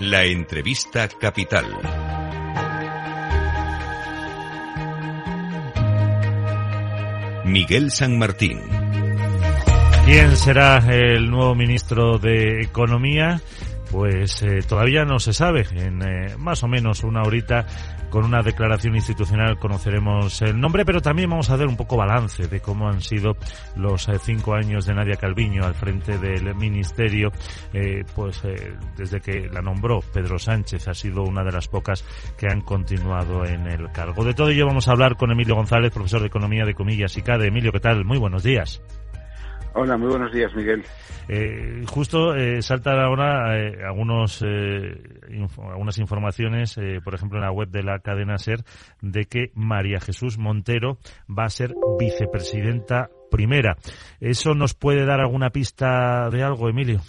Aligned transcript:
La 0.00 0.24
entrevista 0.24 1.08
capital. 1.08 1.66
Miguel 7.44 7.90
San 7.90 8.16
Martín. 8.16 8.60
¿Quién 10.04 10.36
será 10.36 10.78
el 10.88 11.28
nuevo 11.28 11.56
ministro 11.56 12.18
de 12.18 12.62
Economía? 12.62 13.40
Pues 13.90 14.42
eh, 14.42 14.60
todavía 14.68 15.04
no 15.04 15.18
se 15.18 15.32
sabe. 15.32 15.66
En 15.72 16.02
eh, 16.02 16.36
más 16.36 16.62
o 16.62 16.68
menos 16.68 17.04
una 17.04 17.22
horita, 17.22 17.66
con 18.10 18.24
una 18.24 18.42
declaración 18.42 18.94
institucional, 18.96 19.58
conoceremos 19.58 20.42
el 20.42 20.60
nombre, 20.60 20.84
pero 20.84 21.00
también 21.00 21.30
vamos 21.30 21.50
a 21.50 21.56
dar 21.56 21.66
un 21.66 21.76
poco 21.76 21.96
balance 21.96 22.48
de 22.48 22.60
cómo 22.60 22.88
han 22.88 23.00
sido 23.00 23.36
los 23.76 24.08
eh, 24.08 24.18
cinco 24.20 24.54
años 24.54 24.84
de 24.84 24.94
Nadia 24.94 25.16
Calviño 25.16 25.64
al 25.64 25.74
frente 25.74 26.18
del 26.18 26.54
ministerio. 26.54 27.32
pues 28.14 28.42
desde 28.96 29.20
que 29.20 29.48
la 29.50 29.60
nombró 29.60 30.00
Pedro 30.12 30.38
Sánchez, 30.38 30.88
ha 30.88 30.94
sido 30.94 31.22
una 31.22 31.42
de 31.42 31.52
las 31.52 31.68
pocas 31.68 32.04
que 32.36 32.46
han 32.46 32.60
continuado 32.60 33.44
en 33.44 33.66
el 33.66 33.90
cargo. 33.92 34.24
De 34.24 34.34
todo 34.34 34.50
ello 34.50 34.66
vamos 34.66 34.88
a 34.88 34.92
hablar 34.92 35.16
con 35.16 35.30
Emilio 35.30 35.54
González, 35.54 35.92
profesor 35.92 36.20
de 36.20 36.26
Economía 36.26 36.64
de 36.64 36.74
Comillas 36.74 37.16
y 37.16 37.22
CADE. 37.22 37.48
Emilio, 37.48 37.72
¿qué 37.72 37.80
tal? 37.80 38.04
Muy 38.04 38.18
buenos 38.18 38.42
días. 38.42 38.82
Hola, 39.74 39.96
muy 39.96 40.08
buenos 40.08 40.32
días, 40.32 40.54
Miguel. 40.54 40.82
Eh, 41.28 41.84
justo 41.86 42.34
eh, 42.34 42.62
saltan 42.62 42.98
ahora 42.98 43.58
eh, 43.58 43.84
algunos, 43.84 44.42
eh, 44.42 45.20
algunas 45.58 45.98
informaciones, 45.98 46.78
eh, 46.78 47.00
por 47.04 47.14
ejemplo, 47.14 47.38
en 47.38 47.44
la 47.44 47.52
web 47.52 47.68
de 47.68 47.82
la 47.82 47.98
cadena 47.98 48.38
SER, 48.38 48.60
de 49.02 49.26
que 49.26 49.50
María 49.54 50.00
Jesús 50.00 50.38
Montero 50.38 50.96
va 51.28 51.44
a 51.44 51.50
ser 51.50 51.74
vicepresidenta 51.98 53.10
primera. 53.30 53.76
¿Eso 54.20 54.54
nos 54.54 54.74
puede 54.74 55.04
dar 55.04 55.20
alguna 55.20 55.50
pista 55.50 56.30
de 56.30 56.42
algo, 56.42 56.70
Emilio? 56.70 57.00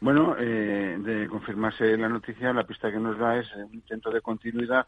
Bueno, 0.00 0.36
de 0.36 1.26
confirmarse 1.28 1.96
la 1.96 2.08
noticia, 2.08 2.52
la 2.52 2.64
pista 2.64 2.92
que 2.92 3.00
nos 3.00 3.18
da 3.18 3.36
es 3.36 3.48
un 3.56 3.74
intento 3.74 4.10
de 4.10 4.20
continuidad 4.20 4.86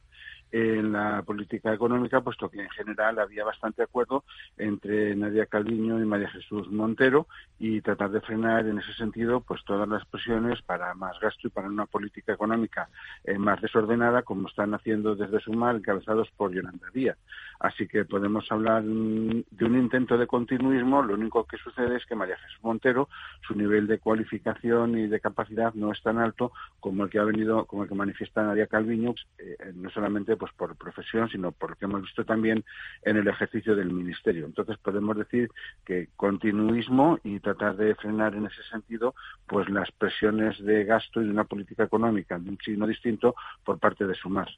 en 0.52 0.92
la 0.92 1.22
política 1.22 1.72
económica, 1.72 2.20
puesto 2.20 2.48
que 2.48 2.60
en 2.60 2.70
general 2.70 3.18
había 3.18 3.44
bastante 3.44 3.82
acuerdo 3.82 4.24
entre 4.56 5.14
Nadia 5.14 5.46
Calviño 5.46 6.00
y 6.00 6.04
María 6.04 6.30
Jesús 6.30 6.70
Montero 6.70 7.26
y 7.58 7.80
tratar 7.80 8.10
de 8.10 8.20
frenar 8.20 8.66
en 8.66 8.78
ese 8.78 8.92
sentido 8.94 9.40
pues 9.40 9.64
todas 9.64 9.88
las 9.88 10.04
presiones 10.06 10.60
para 10.62 10.94
más 10.94 11.18
gasto 11.20 11.46
y 11.46 11.50
para 11.50 11.68
una 11.68 11.86
política 11.86 12.32
económica 12.32 12.88
eh, 13.24 13.38
más 13.38 13.60
desordenada, 13.60 14.22
como 14.22 14.48
están 14.48 14.74
haciendo 14.74 15.14
desde 15.14 15.40
Sumar, 15.40 15.76
encabezados 15.76 16.30
por 16.36 16.52
Yolanda 16.52 16.88
Díaz. 16.92 17.18
Así 17.60 17.86
que 17.86 18.06
podemos 18.06 18.50
hablar 18.50 18.82
mm, 18.82 19.44
de 19.50 19.64
un 19.66 19.78
intento 19.78 20.16
de 20.16 20.26
continuismo. 20.26 21.02
Lo 21.02 21.14
único 21.14 21.44
que 21.44 21.58
sucede 21.58 21.96
es 21.96 22.06
que 22.06 22.14
María 22.14 22.38
Jesús 22.38 22.58
Montero, 22.62 23.08
su 23.46 23.54
nivel 23.54 23.86
de 23.86 23.98
cualificación 23.98 24.98
y 24.98 25.06
de 25.06 25.20
capacidad 25.20 25.74
no 25.74 25.92
es 25.92 26.02
tan 26.02 26.18
alto 26.18 26.52
como 26.80 27.04
el 27.04 27.10
que 27.10 27.18
ha 27.18 27.24
venido, 27.24 27.66
como 27.66 27.82
el 27.82 27.88
que 27.88 27.94
manifiesta 27.94 28.42
Nadia 28.42 28.66
Calviño, 28.66 29.14
eh, 29.38 29.72
no 29.74 29.90
solamente 29.90 30.36
pues 30.40 30.52
por 30.54 30.74
profesión, 30.76 31.28
sino 31.28 31.52
por 31.52 31.70
lo 31.70 31.76
que 31.76 31.84
hemos 31.84 32.00
visto 32.00 32.24
también 32.24 32.64
en 33.02 33.18
el 33.18 33.28
ejercicio 33.28 33.76
del 33.76 33.92
ministerio. 33.92 34.46
Entonces 34.46 34.78
podemos 34.78 35.16
decir 35.16 35.50
que 35.84 36.08
continuismo 36.16 37.18
y 37.22 37.38
tratar 37.40 37.76
de 37.76 37.94
frenar 37.94 38.34
en 38.34 38.46
ese 38.46 38.62
sentido 38.70 39.14
pues 39.46 39.68
las 39.68 39.90
presiones 39.92 40.58
de 40.64 40.84
gasto 40.84 41.20
y 41.20 41.26
de 41.26 41.30
una 41.30 41.44
política 41.44 41.84
económica 41.84 42.38
de 42.38 42.48
un 42.50 42.58
signo 42.64 42.86
distinto 42.86 43.34
por 43.64 43.78
parte 43.78 44.06
de 44.06 44.14
Sumar. 44.14 44.48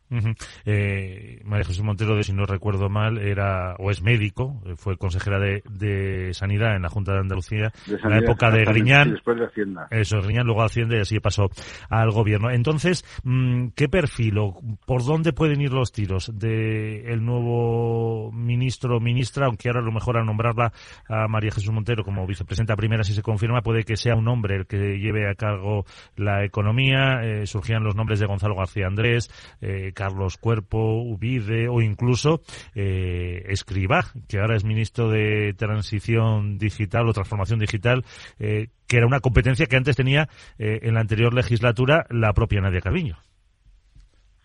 eh, 0.65 1.41
María 1.45 1.65
Jesús 1.65 1.83
Montero, 1.83 2.23
si 2.23 2.33
no 2.33 2.47
recuerdo 2.47 2.89
mal, 2.89 3.19
era 3.19 3.75
o 3.79 3.91
es 3.91 4.03
médico, 4.03 4.63
fue 4.77 4.97
consejera 4.97 5.41
de, 5.41 5.63
de 5.69 6.33
Sanidad 6.35 6.77
en 6.77 6.83
la 6.83 6.89
Junta 6.89 7.13
de 7.13 7.19
Andalucía 7.19 7.73
en 7.89 8.11
la 8.11 8.19
época 8.19 8.51
de 8.51 8.65
Griñán. 8.65 9.13
después 9.13 9.39
de 9.39 9.47
Hacienda. 9.47 9.89
Eso, 9.91 10.23
Griñán, 10.23 10.47
luego 10.47 10.63
Hacienda 10.63 10.97
y 10.97 11.01
así 11.01 11.19
pasó 11.19 11.51
al 11.89 12.11
gobierno. 12.11 12.51
Entonces, 12.51 13.05
mm, 13.25 13.69
¿qué 13.75 13.89
perfil 13.89 14.39
o 14.39 14.61
por 14.87 15.05
dónde 15.05 15.33
pueden 15.33 15.61
ir 15.61 15.72
los 15.73 15.93
tiros 15.93 16.31
de 16.39 17.13
el 17.13 17.25
nuevo 17.25 18.31
ministro 18.33 18.97
o 18.97 19.01
ministra, 19.01 19.47
aunque 19.47 19.69
ahora 19.69 19.81
a 19.81 19.85
lo 19.85 19.93
mejor 19.93 20.17
al 20.17 20.27
nombrarla 20.27 20.73
a 21.09 21.29
María 21.29 21.51
Jesús 21.51 21.73
Montero 21.73 22.05
como 22.05 22.27
vicepresidenta 22.27 22.77
primera, 22.77 23.05
si 23.05 23.15
se 23.15 23.23
confirma, 23.23 23.63
puede 23.63 23.85
que 23.85 23.97
sea 23.97 24.15
un 24.15 24.29
hombre 24.29 24.57
el 24.57 24.67
que 24.67 24.99
lleve 24.99 25.29
a 25.29 25.35
cargo 25.35 25.85
la 26.17 26.45
economía. 26.45 27.23
Eh, 27.23 27.47
surgían 27.47 27.85
los 27.85 27.95
nombres 27.95 28.21
de 28.21 28.27
Gonzalo 28.27 28.55
García 28.55 28.87
Andrés, 28.87 29.31
eh, 29.61 29.93
Carlos 29.95 30.37
Cuerpo, 30.37 31.03
Ubide 31.03 31.69
o 31.69 31.81
incluso 31.81 32.43
eh, 32.75 33.45
Escribá, 33.49 34.07
que 34.29 34.41
ahora 34.41 34.57
es 34.57 34.65
ministro 34.65 35.11
de 35.11 35.55
Transición 35.55 36.59
Digital 36.59 37.09
o 37.09 37.13
Transformación 37.13 37.59
Digital, 37.59 38.05
eh, 38.39 38.69
que 38.87 38.97
era 38.97 39.07
una 39.07 39.21
competencia 39.21 39.67
que 39.67 39.77
antes 39.77 39.97
tenía 39.97 40.29
en 40.59 40.95
la 40.95 41.01
anterior 41.01 41.33
legislatura 41.33 42.05
la 42.11 42.35
propia 42.35 42.61
Nadia 42.61 42.83
Calviño. 42.83 43.32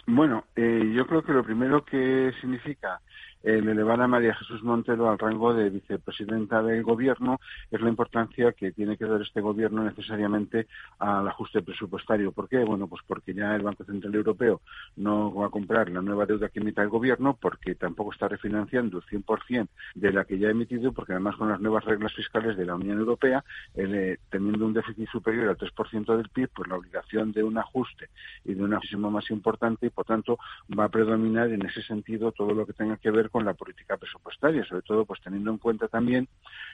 Bueno, 0.08 0.46
eh, 0.56 0.94
yo 0.96 1.08
creo 1.08 1.24
que 1.24 1.34
lo 1.34 1.44
primero 1.46 1.86
que 1.86 2.34
significa 2.42 3.02
el 3.44 3.68
elevar 3.68 4.02
a 4.02 4.08
María 4.08 4.36
Jesús 4.36 4.64
Montero 4.64 5.10
al 5.10 5.20
rango 5.20 5.54
de 5.54 5.70
vicepresidenta 5.70 6.62
del 6.62 6.84
Gobierno 6.84 7.40
es 7.72 7.82
la 7.82 7.90
importancia 7.90 8.52
que 8.54 8.72
tiene 8.72 8.98
que 8.98 9.06
dar 9.06 9.22
este 9.22 9.42
Gobierno 9.42 9.84
necesariamente 9.84 10.68
al 11.00 11.28
ajuste 11.28 11.62
presupuestario. 11.62 12.32
¿Por 12.32 12.50
qué? 12.50 12.64
Bueno, 12.64 12.88
pues 12.88 13.02
porque 13.08 13.34
ya 13.34 13.56
el 13.56 13.62
Banco 13.62 13.84
Central 13.84 14.16
Europeo 14.16 14.62
no 14.98 15.34
va 15.34 15.48
a 15.48 15.50
comprar 15.50 15.90
la 15.90 16.02
nueva 16.02 16.26
deuda 16.26 16.50
que 16.50 16.60
emita 16.60 16.82
el 16.82 16.90
Gobierno, 16.90 17.38
porque 17.40 17.76
tampoco 17.76 18.12
está 18.12 18.28
refinanciando 18.28 18.98
el 18.98 19.04
100% 19.04 19.68
de 19.96 20.12
la 20.12 20.26
que 20.26 20.38
ya 20.38 20.48
ha 20.48 20.52
emitido, 20.52 20.92
porque 20.92 21.14
además 21.14 21.36
con 21.36 21.50
las 21.50 21.60
nuevas 21.60 21.86
reglas 21.86 22.14
fiscales 22.14 22.58
de 22.58 22.66
la 22.66 22.76
Unión 22.76 22.98
Europea, 22.98 23.44
eh, 23.76 24.18
teniendo 24.30 24.66
un 24.66 24.74
déficit 24.74 25.10
superior 25.10 25.50
al 25.50 25.58
3% 25.58 26.18
del 26.18 26.30
PIB, 26.30 26.50
pues 26.54 26.70
la 26.70 26.76
obligación 26.76 27.32
de 27.32 27.44
un 27.44 27.58
ajuste 27.58 28.10
y 28.46 28.54
de 28.54 28.64
un 28.64 28.74
ajuste 28.74 28.98
más 28.98 29.30
importante 29.30 29.88
y, 29.88 29.90
por 29.90 30.06
tanto, 30.06 30.38
va 30.78 30.86
a 30.86 30.90
predominar 30.90 31.50
en 31.50 31.66
ese 31.66 31.82
sentido 31.82 32.32
todo 32.32 32.54
lo 32.54 32.66
que 32.66 32.74
tenga 32.74 32.98
que 32.98 33.12
ver 33.12 33.27
con 33.30 33.46
la 33.46 33.54
política 33.54 33.98
presupuestaria, 33.98 34.66
sobre 34.66 34.82
todo 34.82 35.06
pues 35.06 35.22
teniendo 35.22 35.52
en 35.52 35.58
cuenta 35.58 35.88
también 35.88 36.28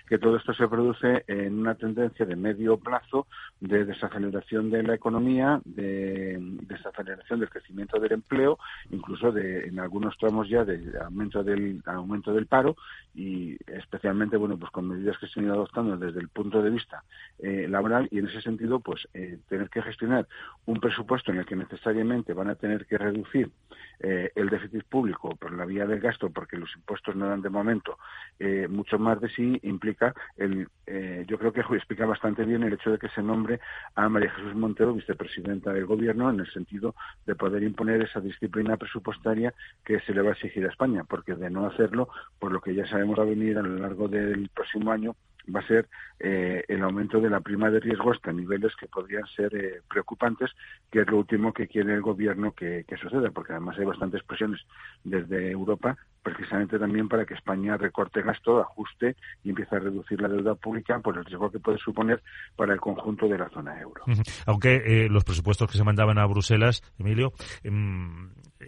que 0.07 0.17
todo 0.17 0.37
esto 0.37 0.53
se 0.53 0.67
produce 0.67 1.23
en 1.27 1.59
una 1.59 1.75
tendencia 1.75 2.25
de 2.25 2.35
medio 2.35 2.77
plazo 2.77 3.27
de 3.59 3.85
desaceleración 3.85 4.69
de 4.69 4.83
la 4.83 4.95
economía, 4.95 5.61
de 5.65 6.37
desaceleración 6.63 7.39
del 7.39 7.49
crecimiento 7.49 7.99
del 7.99 8.13
empleo, 8.13 8.57
incluso 8.91 9.31
de 9.31 9.67
en 9.67 9.79
algunos 9.79 10.17
tramos 10.17 10.49
ya 10.49 10.63
de 10.63 10.81
aumento 11.03 11.43
del 11.43 11.81
aumento 11.85 12.33
del 12.33 12.47
paro 12.47 12.75
y 13.13 13.57
especialmente 13.67 14.37
bueno 14.37 14.57
pues 14.57 14.71
con 14.71 14.87
medidas 14.87 15.17
que 15.17 15.27
se 15.27 15.39
han 15.39 15.45
ido 15.45 15.55
adoptando 15.55 15.97
desde 15.97 16.19
el 16.19 16.29
punto 16.29 16.61
de 16.61 16.69
vista 16.69 17.03
eh, 17.39 17.67
laboral 17.69 18.07
y 18.11 18.19
en 18.19 18.27
ese 18.27 18.41
sentido 18.41 18.79
pues 18.79 19.07
eh, 19.13 19.39
tener 19.47 19.69
que 19.69 19.81
gestionar 19.81 20.27
un 20.65 20.79
presupuesto 20.79 21.31
en 21.31 21.39
el 21.39 21.45
que 21.45 21.55
necesariamente 21.55 22.33
van 22.33 22.49
a 22.49 22.55
tener 22.55 22.85
que 22.85 22.97
reducir 22.97 23.51
eh, 23.99 24.31
el 24.35 24.49
déficit 24.49 24.83
público 24.83 25.35
por 25.35 25.53
la 25.53 25.65
vía 25.65 25.85
del 25.85 25.99
gasto 25.99 26.29
porque 26.43 26.57
los 26.57 26.75
impuestos 26.75 27.15
no 27.15 27.25
dan 27.29 27.41
de 27.41 27.49
momento 27.49 27.97
eh, 28.37 28.67
mucho 28.69 28.99
más 28.99 29.21
de 29.21 29.29
sí 29.29 29.57
implica 29.63 30.13
el 30.35 30.67
eh, 30.85 31.23
yo 31.25 31.39
creo 31.39 31.53
que 31.53 31.61
explica 31.61 32.05
bastante 32.05 32.43
bien 32.43 32.63
el 32.63 32.73
hecho 32.73 32.91
de 32.91 32.97
que 32.97 33.07
se 33.15 33.23
nombre 33.23 33.61
a 33.95 34.09
María 34.09 34.29
Jesús 34.31 34.53
Montero 34.53 34.93
vicepresidenta 34.93 35.71
del 35.71 35.85
gobierno 35.85 36.29
en 36.29 36.41
el 36.41 36.51
sentido 36.51 36.95
de 37.25 37.35
poder 37.35 37.63
imponer 37.63 38.01
esa 38.01 38.19
disciplina 38.19 38.75
presupuestaria 38.75 39.53
que 39.85 40.01
se 40.01 40.13
le 40.13 40.21
va 40.21 40.31
a 40.31 40.33
exigir 40.33 40.65
a 40.65 40.69
España 40.69 41.05
porque 41.05 41.35
de 41.35 41.49
no 41.49 41.65
hacerlo 41.65 42.09
por 42.39 42.51
lo 42.51 42.59
que 42.59 42.75
ya 42.75 42.85
sabemos 42.87 43.17
va 43.17 43.23
a 43.23 43.27
venir 43.27 43.57
a 43.57 43.61
lo 43.61 43.77
largo 43.77 44.09
del 44.09 44.49
próximo 44.49 44.91
año 44.91 45.15
va 45.53 45.59
a 45.59 45.67
ser 45.67 45.87
eh, 46.19 46.63
el 46.67 46.81
aumento 46.83 47.19
de 47.19 47.29
la 47.29 47.41
prima 47.41 47.69
de 47.69 47.79
riesgo 47.79 48.11
hasta 48.11 48.31
niveles 48.31 48.73
que 48.75 48.87
podrían 48.87 49.25
ser 49.35 49.55
eh, 49.55 49.81
preocupantes, 49.89 50.51
que 50.91 51.01
es 51.01 51.07
lo 51.07 51.17
último 51.17 51.53
que 51.53 51.67
quiere 51.67 51.93
el 51.93 52.01
gobierno 52.01 52.53
que, 52.53 52.85
que, 52.87 52.97
suceda, 52.97 53.29
porque 53.31 53.53
además 53.53 53.77
hay 53.77 53.85
bastantes 53.85 54.23
presiones 54.23 54.61
desde 55.03 55.51
Europa, 55.51 55.97
precisamente 56.21 56.79
también 56.79 57.09
para 57.09 57.25
que 57.25 57.33
España 57.33 57.77
recorte 57.77 58.21
gasto, 58.21 58.61
ajuste 58.61 59.15
y 59.43 59.49
empiece 59.49 59.75
a 59.75 59.79
reducir 59.79 60.21
la 60.21 60.29
deuda 60.29 60.55
pública 60.55 60.99
por 60.99 61.17
el 61.17 61.25
riesgo 61.25 61.51
que 61.51 61.59
puede 61.59 61.77
suponer 61.77 62.21
para 62.55 62.73
el 62.73 62.79
conjunto 62.79 63.27
de 63.27 63.37
la 63.37 63.49
zona 63.49 63.79
euro. 63.81 64.03
Aunque 64.45 64.75
eh, 64.75 65.09
los 65.09 65.23
presupuestos 65.23 65.69
que 65.69 65.77
se 65.77 65.83
mandaban 65.83 66.17
a 66.17 66.25
Bruselas, 66.25 66.81
Emilio, 66.97 67.33
eh, 67.63 67.69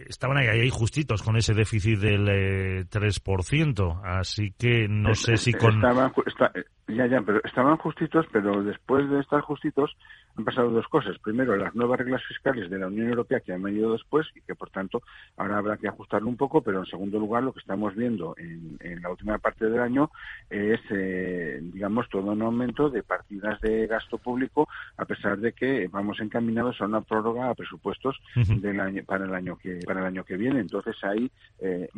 estaban 0.08 0.38
ahí, 0.38 0.46
ahí, 0.46 0.70
justitos 0.70 1.22
con 1.22 1.36
ese 1.36 1.54
déficit 1.54 1.98
del 1.98 2.28
eh, 2.28 2.84
3%, 2.90 4.00
así 4.04 4.52
que 4.58 4.88
no 4.88 5.14
sé 5.14 5.36
si 5.36 5.52
con... 5.54 5.74
Estaban, 5.76 6.12
está, 6.26 6.52
ya, 6.88 7.06
ya, 7.06 7.20
pero 7.22 7.40
estaban 7.44 7.76
justitos, 7.78 8.26
pero 8.32 8.62
después 8.62 9.08
de 9.10 9.20
estar 9.20 9.40
justitos 9.40 9.96
han 10.36 10.44
pasado 10.44 10.70
dos 10.70 10.86
cosas. 10.88 11.18
Primero, 11.18 11.56
las 11.56 11.74
nuevas 11.74 11.98
reglas 11.98 12.22
fiscales 12.24 12.68
de 12.70 12.78
la 12.78 12.88
Unión 12.88 13.08
Europea 13.08 13.40
que 13.40 13.52
han 13.52 13.62
venido 13.62 13.92
después 13.92 14.26
y 14.34 14.40
que, 14.42 14.54
por 14.54 14.70
tanto, 14.70 15.02
ahora 15.36 15.58
habrá 15.58 15.76
que 15.78 15.88
ajustarlo 15.88 16.28
un 16.28 16.36
poco, 16.36 16.60
pero 16.60 16.80
en 16.80 16.86
segundo 16.86 17.18
lugar, 17.18 17.42
lo 17.42 17.52
que 17.52 17.60
estamos 17.60 17.94
viendo 17.94 18.34
en, 18.36 18.76
en 18.80 19.00
la 19.02 19.10
última 19.10 19.38
parte 19.38 19.68
del 19.68 19.80
año 19.80 20.10
es, 20.50 20.80
eh, 20.90 21.58
digamos, 21.62 22.08
todo 22.08 22.32
un 22.32 22.42
aumento 22.42 22.90
de 22.90 23.02
partidas 23.02 23.60
de 23.62 23.86
gasto 23.86 24.18
público, 24.18 24.68
a 24.96 25.06
pesar 25.06 25.38
de 25.38 25.52
que 25.52 25.88
vamos 25.88 26.20
encaminados 26.20 26.80
a 26.80 26.84
una 26.84 27.00
prórroga 27.00 27.50
a 27.50 27.54
presupuestos 27.54 28.16
uh 28.36 28.40
-huh. 28.40 28.60
del 28.60 28.78
año, 28.80 29.02
para 29.04 29.24
el 29.24 29.34
año 29.34 29.56
que 29.56 29.80
para 29.86 30.00
el 30.00 30.06
año 30.06 30.24
que 30.24 30.36
viene. 30.36 30.60
Entonces 30.60 30.96
ahí 31.02 31.30
eh, 31.60 31.88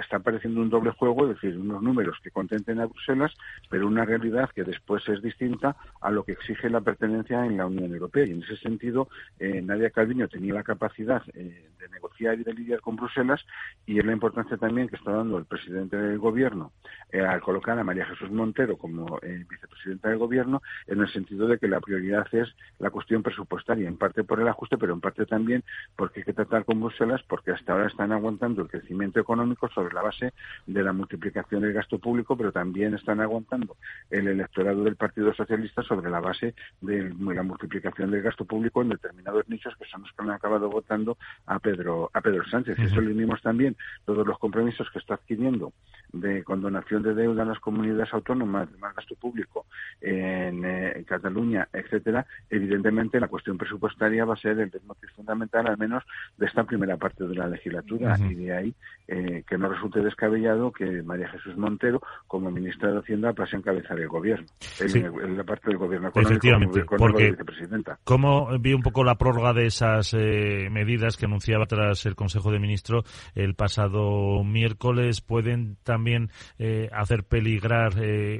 está 0.00 0.18
apareciendo 0.18 0.60
un 0.60 0.70
doble 0.70 0.90
juego, 0.92 1.28
es 1.28 1.34
decir, 1.40 1.58
unos 1.58 1.82
números 1.82 2.18
que 2.22 2.30
contenten 2.30 2.78
a 2.80 2.86
Bruselas, 2.86 3.32
pero 3.70 3.87
una 3.88 4.04
realidad 4.04 4.50
que 4.54 4.64
después 4.64 5.08
es 5.08 5.22
distinta 5.22 5.76
a 6.00 6.10
lo 6.10 6.24
que 6.24 6.32
exige 6.32 6.70
la 6.70 6.80
pertenencia 6.80 7.44
en 7.44 7.56
la 7.56 7.66
Unión 7.66 7.92
Europea. 7.92 8.26
Y 8.26 8.30
en 8.30 8.42
ese 8.42 8.56
sentido, 8.56 9.08
eh, 9.38 9.60
Nadia 9.62 9.90
Calviño 9.90 10.28
tenía 10.28 10.54
la 10.54 10.62
capacidad 10.62 11.22
eh, 11.34 11.68
de 11.78 11.88
negociar 11.88 12.38
y 12.38 12.44
de 12.44 12.52
lidiar 12.52 12.80
con 12.80 12.96
Bruselas 12.96 13.44
y 13.86 13.98
es 13.98 14.04
la 14.04 14.12
importancia 14.12 14.56
también 14.56 14.88
que 14.88 14.96
está 14.96 15.12
dando 15.12 15.38
el 15.38 15.44
presidente 15.44 15.96
del 15.96 16.18
Gobierno 16.18 16.72
eh, 17.10 17.20
al 17.20 17.40
colocar 17.40 17.78
a 17.78 17.84
María 17.84 18.06
Jesús 18.06 18.30
Montero 18.30 18.76
como 18.76 19.18
vicepresidenta 19.48 20.08
del 20.08 20.18
Gobierno 20.18 20.62
en 20.86 21.00
el 21.00 21.12
sentido 21.12 21.46
de 21.46 21.58
que 21.58 21.68
la 21.68 21.80
prioridad 21.80 22.26
es 22.32 22.48
la 22.78 22.90
cuestión 22.90 23.22
presupuestaria, 23.22 23.88
en 23.88 23.96
parte 23.96 24.24
por 24.24 24.40
el 24.40 24.48
ajuste, 24.48 24.76
pero 24.76 24.92
en 24.92 25.00
parte 25.00 25.26
también 25.26 25.64
porque 25.96 26.20
hay 26.20 26.24
que 26.24 26.32
tratar 26.32 26.64
con 26.64 26.80
Bruselas 26.80 27.22
porque 27.28 27.52
hasta 27.52 27.72
ahora 27.72 27.86
están 27.86 28.12
aguantando 28.12 28.62
el 28.62 28.68
crecimiento 28.68 29.20
económico 29.20 29.68
sobre 29.68 29.94
la 29.94 30.02
base 30.02 30.32
de 30.66 30.82
la 30.82 30.92
multiplicación 30.92 31.62
del 31.62 31.72
gasto 31.72 31.98
público, 31.98 32.36
pero 32.36 32.52
también 32.52 32.94
están 32.94 33.20
aguantando 33.20 33.76
el 34.10 34.28
electorado 34.28 34.84
del 34.84 34.96
Partido 34.96 35.32
Socialista 35.34 35.82
sobre 35.82 36.10
la 36.10 36.20
base 36.20 36.54
de 36.80 37.14
la 37.18 37.42
multiplicación 37.42 38.10
del 38.10 38.22
gasto 38.22 38.44
público 38.44 38.82
en 38.82 38.90
determinados 38.90 39.48
nichos 39.48 39.74
que 39.76 39.84
son 39.86 40.02
los 40.02 40.12
que 40.12 40.22
han 40.22 40.30
acabado 40.30 40.70
votando 40.70 41.18
a 41.46 41.58
Pedro 41.58 42.10
a 42.12 42.20
Pedro 42.20 42.44
Sánchez. 42.48 42.78
Y 42.78 42.84
eso 42.84 43.00
le 43.00 43.12
unimos 43.12 43.42
también 43.42 43.76
todos 44.04 44.26
los 44.26 44.38
compromisos 44.38 44.88
que 44.90 44.98
está 44.98 45.14
adquiriendo 45.14 45.72
de 46.12 46.42
condonación 46.42 47.02
de 47.02 47.14
deuda 47.14 47.42
en 47.42 47.48
las 47.48 47.60
comunidades 47.60 48.12
autónomas, 48.12 48.70
de 48.70 48.78
más 48.78 48.94
gasto 48.94 49.14
público 49.14 49.66
en, 50.00 50.64
eh, 50.64 51.04
Cataluña, 51.06 51.68
etcétera. 51.72 52.26
Evidentemente, 52.48 53.20
la 53.20 53.28
cuestión 53.28 53.58
presupuestaria 53.58 54.24
va 54.24 54.34
a 54.34 54.38
ser 54.38 54.58
el 54.58 54.70
motivo 54.86 55.12
fundamental, 55.14 55.66
al 55.66 55.78
menos 55.78 56.04
de 56.36 56.46
esta 56.46 56.64
primera 56.64 56.96
parte 56.96 57.24
de 57.24 57.34
la 57.34 57.48
legislatura. 57.48 58.16
Y 58.18 58.34
de 58.34 58.52
ahí 58.52 58.74
eh, 59.06 59.44
que 59.46 59.58
no 59.58 59.68
resulte 59.68 60.00
descabellado 60.00 60.72
que 60.72 61.02
María 61.02 61.28
Jesús 61.28 61.56
Montero, 61.56 62.00
como 62.26 62.50
ministra 62.50 62.92
de 62.92 62.98
Hacienda, 62.98 63.32
pase 63.32 63.56
a 63.56 63.58
encabezar 63.68 63.98
el 63.98 64.08
gobierno, 64.08 64.46
en, 64.80 65.36
la 65.36 65.44
parte 65.44 65.70
del 65.70 65.78
gobierno 65.78 66.08
económico, 66.08 66.86
como, 66.86 67.14
vicepresidenta. 67.14 67.98
¿Cómo 68.04 68.58
vi 68.58 68.72
un 68.72 68.82
poco 68.82 69.04
la 69.04 69.16
prórroga 69.16 69.52
de 69.52 69.66
esas 69.66 70.14
eh, 70.14 70.68
medidas 70.70 71.16
que 71.16 71.26
anunciaba 71.26 71.66
tras 71.66 72.06
el 72.06 72.14
Consejo 72.14 72.50
de 72.50 72.58
Ministros 72.58 73.04
el 73.34 73.54
pasado 73.54 74.42
miércoles? 74.44 75.20
¿Pueden 75.20 75.76
también 75.82 76.30
eh, 76.58 76.88
hacer 76.92 77.24
peligrar 77.24 77.94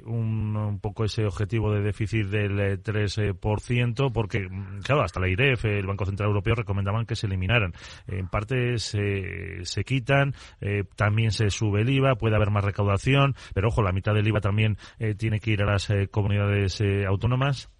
un, 0.05 0.79
poco 0.81 1.05
ese 1.05 1.25
objetivo 1.25 1.73
de 1.73 1.83
déficit 1.83 2.27
del 2.27 2.83
3%? 2.83 4.13
Porque, 4.13 4.49
claro, 4.83 5.03
hasta 5.03 5.21
la 5.21 5.29
IREF, 5.29 5.65
el 5.65 5.87
Banco 5.87 6.07
Central 6.07 6.29
Europeo, 6.29 6.55
recomendaban 6.55 7.07
que 7.07 7.17
se 7.17 7.27
eliminaran. 7.27 7.73
En 8.07 8.29
parte 8.29 8.79
se, 8.79 9.65
se 9.65 9.85
quitan, 9.85 10.35
eh, 10.61 10.85
también 10.97 11.31
se 11.31 11.51
sube 11.51 11.83
el 11.83 11.91
IVA, 11.91 12.17
puede 12.17 12.37
haber 12.37 12.51
más 12.51 12.65
recaudación, 12.65 13.35
pero 13.55 13.69
ojo, 13.69 13.83
la 13.83 13.93
mitad 13.93 14.15
del 14.15 14.27
IVA 14.27 14.41
también 14.41 14.77
eh, 14.99 15.15
tiene 15.19 15.41
que 15.41 15.51
ir 15.51 15.63
a 15.63 15.67
las 15.67 15.91
eh, 15.91 16.09
comunidades 16.09 16.81
autónomas. 17.07 17.71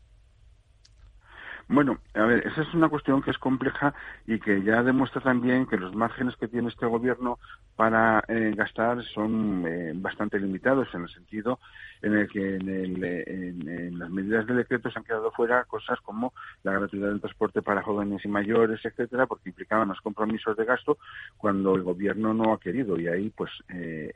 Bueno, 1.71 1.99
a 2.15 2.25
ver, 2.25 2.47
esa 2.47 2.63
es 2.63 2.73
una 2.73 2.89
cuestión 2.89 3.21
que 3.21 3.31
es 3.31 3.37
compleja 3.37 3.93
y 4.27 4.41
que 4.41 4.63
ya 4.63 4.83
demuestra 4.83 5.21
también 5.21 5.67
que 5.67 5.77
los 5.77 5.95
márgenes 5.95 6.35
que 6.37 6.49
tiene 6.49 6.69
este 6.69 6.87
gobierno 6.87 7.39
para 7.77 8.25
eh, 8.27 8.55
gastar 8.57 9.05
son 9.05 9.65
eh, 9.69 9.93
bastante 9.95 10.41
limitados 10.41 10.89
en 10.95 11.03
el 11.03 11.09
sentido 11.11 11.59
en 12.03 12.15
el 12.15 12.29
que 12.29 12.57
en, 12.57 13.99
las 13.99 14.11
medidas 14.11 14.47
de 14.47 14.55
decreto 14.55 14.91
se 14.91 14.99
han 14.99 15.05
quedado 15.05 15.31
fuera 15.33 15.65
cosas 15.65 16.01
como 16.01 16.33
la 16.63 16.73
gratuidad 16.73 17.09
del 17.09 17.21
transporte 17.21 17.63
para 17.63 17.83
jóvenes 17.83 18.25
y 18.25 18.29
mayores, 18.29 18.85
etcétera, 18.85 19.27
porque 19.27 19.49
implicaban 19.49 19.89
los 19.89 20.01
compromisos 20.01 20.57
de 20.57 20.65
gasto 20.65 20.99
cuando 21.37 21.75
el 21.75 21.83
gobierno 21.83 22.35
no 22.35 22.53
ha 22.53 22.61
querido. 22.61 22.99
Y 22.99 23.09
ahí 23.09 23.31
pues 23.31 23.51
eh, 23.69 24.13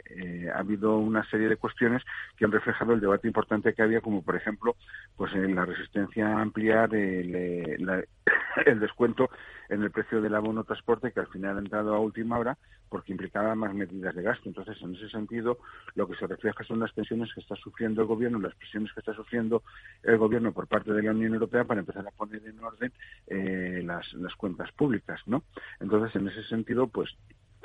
ha 0.55 0.61
habido 0.61 0.97
una 0.97 1.29
serie 1.29 1.49
de 1.49 1.57
cuestiones 1.57 2.03
que 2.37 2.45
han 2.45 2.53
reflejado 2.53 2.93
el 2.93 3.01
debate 3.01 3.27
importante 3.27 3.75
que 3.75 3.83
había 3.83 4.01
como 4.01 4.23
por 4.23 4.37
ejemplo 4.37 4.77
pues 5.17 5.35
en 5.35 5.55
la 5.55 5.65
resistencia 5.65 6.29
a 6.29 6.41
ampliar 6.41 6.95
el 6.95 7.35
eh, 7.43 8.07
el 8.67 8.81
descuento 8.81 9.31
en 9.69 9.83
el 9.83 9.91
precio 9.91 10.21
del 10.21 10.35
abono 10.35 10.65
transporte 10.65 11.13
que 11.13 11.21
al 11.21 11.29
final 11.29 11.57
ha 11.57 11.61
entrado 11.61 11.95
a 11.95 12.01
última 12.01 12.39
hora 12.39 12.57
porque 12.89 13.13
implicaba 13.13 13.55
más 13.55 13.75
medidas 13.75 14.15
de 14.15 14.23
gasto. 14.23 14.49
Entonces, 14.49 14.77
en 14.83 14.95
ese 14.95 15.09
sentido, 15.09 15.59
lo 15.95 16.07
que 16.07 16.15
se 16.17 16.27
refleja 16.27 16.63
son 16.65 16.81
las 16.81 16.93
tensiones 16.93 17.33
que 17.33 17.41
está 17.41 17.57
sufriendo 17.57 18.03
el 18.03 18.07
gobierno, 18.07 18.39
las 18.39 18.55
presiones 18.55 18.93
que 18.93 19.01
está 19.01 19.15
sufriendo 19.15 19.63
el 20.03 20.19
gobierno 20.19 20.53
por 20.53 20.67
parte 20.67 20.93
de 20.93 21.03
la 21.03 21.13
Unión 21.13 21.33
Europea 21.33 21.65
para 21.65 21.81
empezar 21.81 22.07
a 22.07 22.11
poner 22.11 22.47
en 22.47 22.63
orden 22.63 22.93
eh, 23.29 23.83
las, 23.83 24.13
las 24.13 24.35
cuentas 24.35 24.71
públicas, 24.73 25.21
¿no? 25.25 25.43
Entonces, 25.81 26.15
en 26.17 26.29
ese 26.29 26.45
sentido, 26.45 26.87
pues 26.87 27.17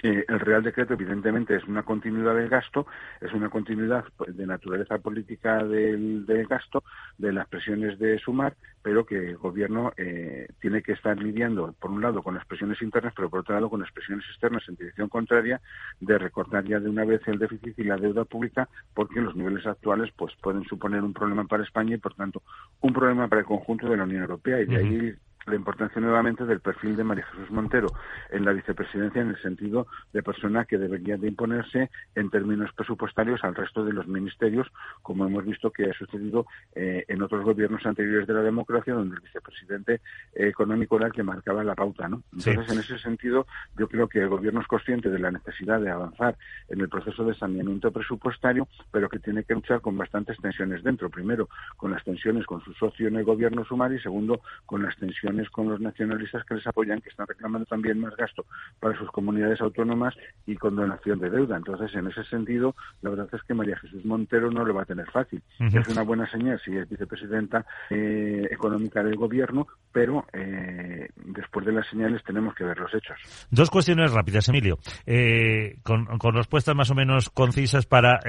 el 0.03 0.39
Real 0.39 0.63
Decreto, 0.63 0.93
evidentemente, 0.93 1.55
es 1.55 1.63
una 1.65 1.83
continuidad 1.83 2.35
del 2.35 2.49
gasto, 2.49 2.87
es 3.21 3.33
una 3.33 3.49
continuidad 3.49 4.05
pues, 4.15 4.35
de 4.35 4.45
naturaleza 4.45 4.97
política 4.99 5.63
del, 5.63 6.25
gasto, 6.49 6.83
de 7.17 7.33
las 7.33 7.47
presiones 7.47 7.97
de 7.99 8.19
sumar, 8.19 8.55
pero 8.81 9.05
que 9.05 9.29
el 9.29 9.37
Gobierno 9.37 9.91
eh, 9.97 10.47
tiene 10.61 10.81
que 10.81 10.93
estar 10.93 11.17
lidiando, 11.17 11.73
por 11.79 11.91
un 11.91 12.01
lado, 12.01 12.21
con 12.21 12.35
las 12.35 12.45
presiones 12.45 12.81
internas, 12.81 13.13
pero 13.15 13.29
por 13.29 13.39
otro 13.39 13.55
lado, 13.55 13.69
con 13.69 13.81
las 13.81 13.91
presiones 13.91 14.25
externas 14.29 14.63
en 14.67 14.75
dirección 14.75 15.09
contraria 15.09 15.61
de 15.99 16.17
recortar 16.17 16.63
ya 16.65 16.79
de 16.79 16.89
una 16.89 17.05
vez 17.05 17.21
el 17.27 17.39
déficit 17.39 17.77
y 17.79 17.83
la 17.83 17.97
deuda 17.97 18.25
pública, 18.25 18.69
porque 18.93 19.21
los 19.21 19.35
niveles 19.35 19.65
actuales 19.65 20.11
pues 20.15 20.33
pueden 20.41 20.63
suponer 20.65 21.03
un 21.03 21.13
problema 21.13 21.45
para 21.45 21.63
España 21.63 21.95
y, 21.95 21.99
por 21.99 22.13
tanto, 22.13 22.43
un 22.81 22.93
problema 22.93 23.27
para 23.27 23.41
el 23.41 23.47
conjunto 23.47 23.89
de 23.89 23.97
la 23.97 24.03
Unión 24.03 24.21
Europea. 24.21 24.61
Y 24.61 24.65
de 24.65 24.77
ahí 24.77 25.13
la 25.47 25.55
importancia 25.55 26.01
nuevamente 26.01 26.45
del 26.45 26.59
perfil 26.59 26.95
de 26.95 27.03
María 27.03 27.25
Jesús 27.25 27.49
Montero 27.51 27.87
en 28.29 28.45
la 28.45 28.53
vicepresidencia 28.53 29.21
en 29.21 29.29
el 29.29 29.41
sentido 29.41 29.87
de 30.13 30.21
persona 30.21 30.65
que 30.65 30.77
debería 30.77 31.17
de 31.17 31.27
imponerse 31.27 31.89
en 32.15 32.29
términos 32.29 32.71
presupuestarios 32.73 33.43
al 33.43 33.55
resto 33.55 33.85
de 33.85 33.93
los 33.93 34.07
ministerios, 34.07 34.67
como 35.01 35.25
hemos 35.25 35.45
visto 35.45 35.71
que 35.71 35.89
ha 35.89 35.93
sucedido 35.93 36.45
eh, 36.75 37.05
en 37.07 37.21
otros 37.21 37.43
gobiernos 37.43 37.85
anteriores 37.85 38.27
de 38.27 38.33
la 38.33 38.41
democracia, 38.41 38.93
donde 38.93 39.15
el 39.15 39.21
vicepresidente 39.21 40.01
económico 40.33 40.97
era 40.97 41.07
el 41.07 41.13
que 41.13 41.23
marcaba 41.23 41.63
la 41.63 41.75
pauta. 41.75 42.07
¿no? 42.07 42.23
Entonces, 42.33 42.71
en 42.71 42.79
ese 42.79 42.99
sentido, 42.99 43.47
yo 43.77 43.87
creo 43.87 44.07
que 44.07 44.19
el 44.19 44.29
gobierno 44.29 44.61
es 44.61 44.67
consciente 44.67 45.09
de 45.09 45.19
la 45.19 45.31
necesidad 45.31 45.79
de 45.79 45.89
avanzar 45.89 46.37
en 46.69 46.81
el 46.81 46.89
proceso 46.89 47.23
de 47.23 47.35
saneamiento 47.35 47.91
presupuestario, 47.91 48.67
pero 48.91 49.09
que 49.09 49.19
tiene 49.19 49.43
que 49.43 49.53
luchar 49.53 49.81
con 49.81 49.97
bastantes 49.97 50.37
tensiones 50.37 50.83
dentro. 50.83 51.09
Primero, 51.09 51.49
con 51.77 51.91
las 51.91 52.03
tensiones 52.03 52.45
con 52.45 52.61
su 52.61 52.73
socio 52.73 53.07
en 53.07 53.15
el 53.15 53.23
gobierno 53.23 53.63
Sumar 53.65 53.93
y 53.93 53.99
segundo, 53.99 54.41
con 54.65 54.83
las 54.83 54.95
tensiones 54.97 55.36
con 55.49 55.69
los 55.69 55.79
nacionalistas 55.79 56.43
que 56.45 56.55
les 56.55 56.67
apoyan, 56.67 57.01
que 57.01 57.09
están 57.09 57.27
reclamando 57.27 57.65
también 57.65 57.99
más 57.99 58.15
gasto 58.15 58.45
para 58.79 58.97
sus 58.97 59.09
comunidades 59.11 59.61
autónomas 59.61 60.15
y 60.45 60.55
con 60.55 60.75
donación 60.75 61.19
de 61.19 61.29
deuda. 61.29 61.57
Entonces, 61.57 61.93
en 61.95 62.07
ese 62.07 62.23
sentido, 62.25 62.75
la 63.01 63.11
verdad 63.11 63.29
es 63.31 63.41
que 63.43 63.53
María 63.53 63.77
Jesús 63.77 64.03
Montero 64.05 64.51
no 64.51 64.65
lo 64.65 64.73
va 64.73 64.83
a 64.83 64.85
tener 64.85 65.09
fácil. 65.11 65.41
Es 65.59 65.87
una 65.87 66.03
buena 66.03 66.29
señal 66.29 66.59
si 66.63 66.75
es 66.75 66.89
vicepresidenta 66.89 67.65
eh, 67.89 68.47
económica 68.51 69.03
del 69.03 69.15
gobierno, 69.15 69.67
pero 69.91 70.25
eh, 70.33 71.09
después 71.15 71.65
de 71.65 71.73
las 71.73 71.87
señales 71.87 72.23
tenemos 72.23 72.55
que 72.55 72.63
ver 72.63 72.77
los 72.77 72.93
hechos. 72.93 73.17
Dos 73.49 73.69
cuestiones 73.69 74.11
rápidas, 74.11 74.49
Emilio, 74.49 74.77
eh, 75.05 75.77
con, 75.83 76.05
con 76.17 76.35
respuestas 76.35 76.75
más 76.75 76.91
o 76.91 76.95
menos 76.95 77.29
concisas 77.29 77.85
para, 77.85 78.19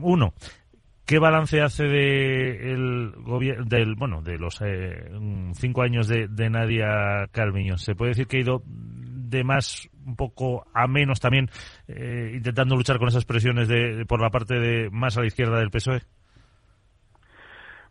uno, 0.00 0.34
¿Qué 1.12 1.18
balance 1.18 1.60
hace 1.60 1.84
de 1.84 2.72
el 2.72 3.12
del 3.66 3.96
bueno 3.96 4.22
de 4.22 4.38
los 4.38 4.62
eh, 4.62 5.10
cinco 5.52 5.82
años 5.82 6.08
de, 6.08 6.48
Nadia 6.48 7.26
Calviño? 7.30 7.76
Se 7.76 7.94
puede 7.94 8.12
decir 8.12 8.26
que 8.26 8.38
ha 8.38 8.40
ido 8.40 8.62
de 8.64 9.44
más 9.44 9.90
un 10.06 10.16
poco 10.16 10.64
a 10.72 10.86
menos 10.86 11.20
también 11.20 11.50
eh, 11.86 12.32
intentando 12.34 12.76
luchar 12.76 12.98
con 12.98 13.08
esas 13.08 13.26
presiones 13.26 13.68
de, 13.68 14.06
por 14.08 14.22
la 14.22 14.30
parte 14.30 14.58
de 14.58 14.88
más 14.88 15.18
a 15.18 15.20
la 15.20 15.26
izquierda 15.26 15.58
del 15.58 15.70
PSOE. 15.70 16.00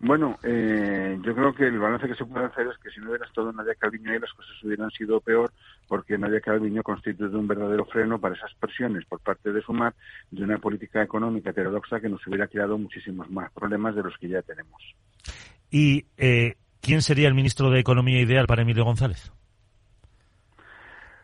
Bueno, 0.03 0.39
eh, 0.41 1.15
yo 1.21 1.35
creo 1.35 1.53
que 1.53 1.67
el 1.67 1.77
balance 1.77 2.07
que 2.07 2.15
se 2.15 2.25
puede 2.25 2.45
hacer 2.45 2.65
es 2.65 2.77
que 2.79 2.89
si 2.89 2.99
no 2.99 3.09
hubiera 3.09 3.25
estado 3.25 3.53
Nadia 3.53 3.75
Calviño 3.75 4.11
ahí 4.11 4.17
las 4.17 4.33
cosas 4.33 4.51
hubieran 4.63 4.89
sido 4.89 5.21
peor 5.21 5.51
porque 5.87 6.17
Nadia 6.17 6.41
Calviño 6.41 6.81
constituye 6.81 7.35
un 7.35 7.47
verdadero 7.47 7.85
freno 7.85 8.19
para 8.19 8.33
esas 8.33 8.51
presiones 8.55 9.05
por 9.05 9.19
parte 9.19 9.51
de 9.53 9.61
Sumar 9.61 9.93
de 10.31 10.43
una 10.43 10.57
política 10.57 11.03
económica 11.03 11.51
heterodoxa 11.51 11.99
que 11.99 12.09
nos 12.09 12.25
hubiera 12.25 12.47
creado 12.47 12.79
muchísimos 12.79 13.29
más 13.29 13.51
problemas 13.51 13.95
de 13.95 14.01
los 14.01 14.17
que 14.17 14.27
ya 14.27 14.41
tenemos. 14.41 14.81
¿Y 15.69 16.05
eh, 16.17 16.55
quién 16.81 17.03
sería 17.03 17.27
el 17.27 17.35
ministro 17.35 17.69
de 17.69 17.79
Economía 17.79 18.21
ideal 18.21 18.47
para 18.47 18.63
Emilio 18.63 18.83
González? 18.83 19.31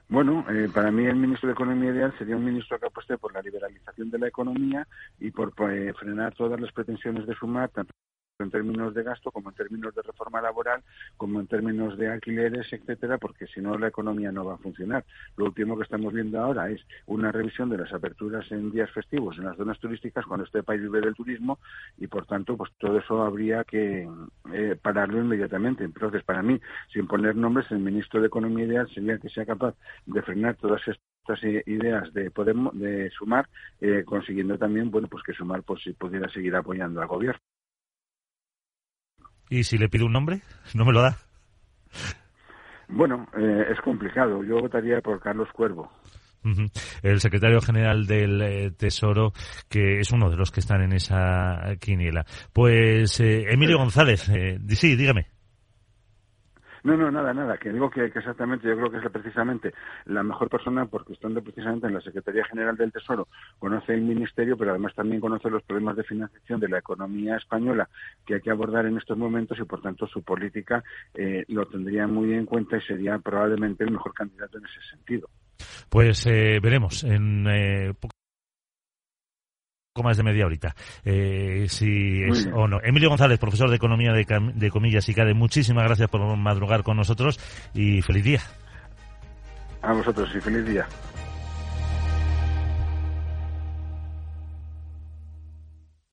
Bueno, 0.08 0.46
eh, 0.52 0.70
para 0.72 0.92
mí 0.92 1.04
el 1.08 1.16
ministro 1.16 1.48
de 1.48 1.54
Economía 1.54 1.90
ideal 1.90 2.14
sería 2.20 2.38
un 2.38 2.46
ministro 2.46 2.78
que 2.78 2.86
apueste 2.86 3.18
por 3.18 3.34
la 3.34 3.42
liberalización 3.42 4.12
de 4.12 4.20
la 4.20 4.28
economía 4.28 4.88
y 5.20 5.32
por 5.32 5.52
frenar 5.56 6.36
todas 6.36 6.62
las 6.62 6.72
pretensiones 6.72 7.26
de 7.26 7.34
sumar, 7.34 7.70
tanto 7.70 7.92
en 8.40 8.52
términos 8.52 8.94
de 8.94 9.04
gasto, 9.04 9.32
como 9.32 9.50
en 9.50 9.56
términos 9.56 9.96
de 9.96 10.02
reforma 10.04 10.42
laboral, 10.42 10.84
como 11.18 11.40
en 11.40 11.48
términos 11.48 11.98
de 11.98 12.10
alquileres, 12.10 12.72
etcétera, 12.72 13.18
porque 13.18 13.48
si 13.48 13.62
no 13.62 13.78
la 13.78 13.88
economía 13.88 14.32
no 14.32 14.46
va 14.46 14.56
a 14.56 14.58
funcionar. 14.58 15.06
Lo 15.38 15.46
último 15.46 15.76
que 15.76 15.84
estamos 15.84 16.14
viendo 16.14 16.40
ahora 16.40 16.70
es 16.70 16.82
una 17.08 17.32
revisión 17.32 17.70
de 17.70 17.80
las 17.80 17.92
aperturas 17.92 18.50
en 18.52 18.72
días 18.72 18.92
festivos 18.92 19.38
en 19.38 19.46
las 19.46 19.58
zonas 19.58 19.80
turísticas 19.80 20.26
cuando 20.26 20.46
este 20.46 20.62
país 20.62 20.82
vive 20.82 21.02
del 21.02 21.16
turismo 21.16 21.60
y 21.98 22.08
por 22.08 22.26
tanto 22.28 22.56
pues 22.56 22.72
todo 22.78 23.00
eso 23.00 23.24
habría 23.24 23.64
que 23.64 24.08
eh, 24.54 24.78
pararlo 24.82 25.20
inmediatamente. 25.20 25.84
Entonces, 25.84 26.24
para 26.24 26.44
mí, 26.44 26.60
sin 26.94 27.08
poner 27.08 27.36
nombres, 27.36 27.72
el 27.72 27.80
ministro 27.80 28.22
de 28.22 28.28
Economía 28.28 28.66
ideal 28.66 28.90
sería 28.94 29.18
que 29.18 29.30
sea 29.30 29.46
capaz 29.46 29.76
de 30.06 30.22
frenar 30.22 30.56
todas 30.58 30.82
estas 30.88 31.44
ideas 31.66 32.14
de 32.14 32.30
Podemos, 32.32 32.78
de 32.78 33.10
sumar, 33.12 33.50
eh, 33.82 34.04
consiguiendo 34.06 34.58
también, 34.58 34.92
bueno, 34.92 35.08
pues 35.08 35.24
que 35.24 35.34
sumar 35.34 35.64
pues 35.64 35.82
pudiera 35.98 36.30
seguir 36.30 36.56
apoyando 36.56 37.02
al 37.02 37.08
gobierno. 37.08 37.42
¿Y 39.50 39.64
si 39.64 39.78
le 39.78 39.90
pido 39.90 40.06
un 40.06 40.14
nombre? 40.14 40.42
¿No 40.74 40.86
me 40.86 40.94
lo 40.94 41.02
da? 41.02 41.18
Bueno, 42.90 43.28
eh, 43.38 43.66
es 43.72 43.80
complicado. 43.82 44.44
Yo 44.44 44.60
votaría 44.60 45.02
por 45.02 45.20
Carlos 45.20 45.50
Cuervo. 45.54 45.92
El 47.04 47.20
secretario 47.20 47.60
general 47.60 48.06
del 48.06 48.42
eh, 48.42 48.72
Tesoro, 48.72 49.34
que 49.68 50.00
es 50.00 50.12
uno 50.12 50.30
de 50.30 50.38
los 50.38 50.50
que 50.50 50.62
están 50.62 50.82
en 50.82 50.94
esa 50.94 51.76
quiniela. 51.80 52.26
Pues 52.54 53.20
eh, 53.20 53.48
Emilio 53.50 53.78
González, 53.78 54.32
sí, 54.70 54.96
dígame. 54.96 55.28
No, 56.88 56.96
no, 56.96 57.12
nada, 57.12 57.34
nada, 57.34 57.58
que 57.58 57.70
digo 57.74 57.90
que, 57.90 58.06
exactamente, 58.06 58.66
yo 58.66 58.78
creo 58.78 58.90
que 58.90 59.06
es 59.06 59.12
precisamente 59.12 59.74
la 60.06 60.24
mejor 60.24 60.50
persona 60.50 60.86
porque 60.86 61.12
estando 61.12 61.42
precisamente 61.42 61.86
en 61.86 61.94
la 61.94 62.00
Secretaría 62.00 62.46
General 62.46 62.78
del 62.78 62.94
Tesoro, 62.94 63.28
conoce 63.60 63.94
el 63.94 64.04
Ministerio, 64.04 64.56
pero 64.58 64.72
además 64.72 64.96
también 64.96 65.20
conoce 65.20 65.50
los 65.50 65.64
problemas 65.64 65.98
de 65.98 66.06
financiación 66.06 66.62
de 66.62 66.70
la 66.70 66.78
economía 66.78 67.36
española 67.36 67.90
que 68.26 68.36
hay 68.36 68.42
que 68.42 68.52
abordar 68.52 68.86
en 68.86 68.96
estos 68.96 69.18
momentos 69.18 69.60
y 69.60 69.66
por 69.66 69.82
tanto 69.82 70.08
su 70.08 70.24
política 70.24 70.82
eh, 71.14 71.44
lo 71.50 71.66
tendría 71.66 72.08
muy 72.08 72.34
en 72.34 72.46
cuenta 72.46 72.78
y 72.78 72.82
sería 72.84 73.20
probablemente 73.20 73.84
el 73.84 73.92
mejor 73.92 74.14
candidato 74.14 74.58
en 74.58 74.64
ese 74.64 74.80
sentido. 74.90 75.28
Pues 75.90 76.26
eh, 76.26 76.62
veremos 76.62 77.04
eh, 77.04 77.94
más 80.04 80.18
de 80.18 80.24
media 80.24 80.46
horita, 80.46 80.76
eh, 81.06 81.68
si 81.70 82.24
es 82.24 82.48
o 82.54 82.68
no. 82.68 82.80
Emilio 82.84 83.10
González, 83.10 83.40
profesor 83.40 83.70
de 83.70 83.76
Economía 83.76 84.12
de, 84.12 84.26
de 84.54 84.72
Comillas 84.72 85.08
y 85.10 85.14
CADE, 85.14 85.34
muchísimas 85.34 85.84
gracias 85.86 86.10
por 86.10 86.22
madrugar 86.38 86.84
con 86.84 86.98
nosotros 86.98 87.40
y 87.74 88.02
feliz 88.02 88.24
día. 88.24 88.42
A 89.82 89.94
vosotros 89.94 90.30
y 90.36 90.42
feliz 90.42 90.66
día. 90.66 90.88